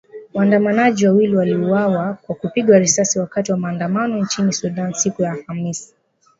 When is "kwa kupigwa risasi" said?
2.21-3.19